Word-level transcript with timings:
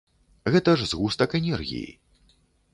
Гэта 0.55 0.73
ж 0.79 0.87
згустак 0.95 1.37
энергіі. 1.43 1.89